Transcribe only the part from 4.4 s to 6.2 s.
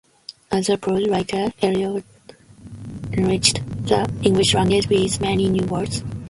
language with many new words.